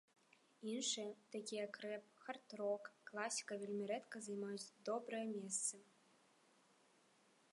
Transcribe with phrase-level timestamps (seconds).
[0.73, 5.75] Іншыя, такія як рэп, хард-рок, класіка вельмі рэдка займаюць добрыя месцы.